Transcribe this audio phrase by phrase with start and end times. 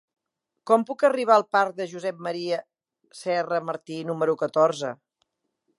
[0.69, 2.33] Com puc arribar al parc de Josep M.
[3.21, 4.95] Serra Martí número catorze?